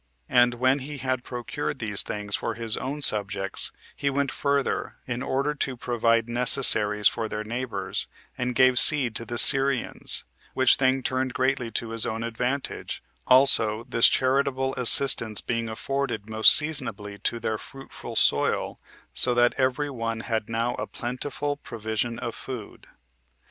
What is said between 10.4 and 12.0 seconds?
which thing turned greatly to